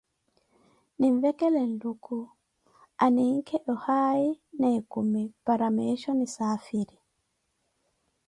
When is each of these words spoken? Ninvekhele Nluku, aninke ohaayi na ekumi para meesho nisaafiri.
Ninvekhele 0.99 1.61
Nluku, 1.71 2.19
aninke 3.05 3.57
ohaayi 3.73 4.29
na 4.59 4.67
ekumi 4.77 5.23
para 5.45 5.67
meesho 5.75 6.11
nisaafiri. 6.19 6.97